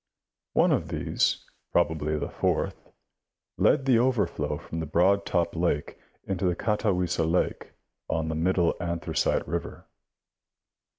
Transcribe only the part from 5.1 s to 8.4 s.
Top lake into the Catawissa lake on the